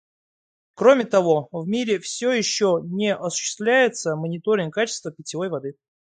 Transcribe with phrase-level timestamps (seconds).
[0.73, 5.75] Кроме того, в мире все еще не осуществляется мониторинг качества питьевой воды.